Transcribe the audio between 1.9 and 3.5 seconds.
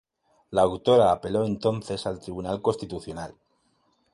al Tribunal Constitucional.